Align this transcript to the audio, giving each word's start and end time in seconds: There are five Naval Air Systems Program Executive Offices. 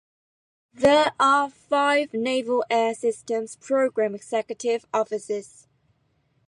There 0.73 1.13
are 1.19 1.47
five 1.47 2.11
Naval 2.11 2.65
Air 2.71 2.95
Systems 2.95 3.55
Program 3.57 4.15
Executive 4.15 4.83
Offices. 4.91 5.67